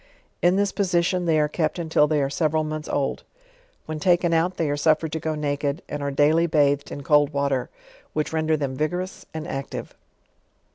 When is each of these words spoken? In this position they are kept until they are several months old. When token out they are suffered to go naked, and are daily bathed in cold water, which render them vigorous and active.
In 0.41 0.55
this 0.55 0.71
position 0.71 1.25
they 1.27 1.39
are 1.39 1.47
kept 1.47 1.77
until 1.77 2.07
they 2.07 2.23
are 2.23 2.29
several 2.31 2.63
months 2.63 2.89
old. 2.89 3.21
When 3.85 3.99
token 3.99 4.33
out 4.33 4.57
they 4.57 4.67
are 4.71 4.75
suffered 4.75 5.11
to 5.11 5.19
go 5.19 5.35
naked, 5.35 5.83
and 5.87 6.01
are 6.01 6.09
daily 6.09 6.47
bathed 6.47 6.91
in 6.91 7.03
cold 7.03 7.31
water, 7.33 7.69
which 8.13 8.33
render 8.33 8.57
them 8.57 8.73
vigorous 8.75 9.27
and 9.31 9.47
active. 9.47 9.93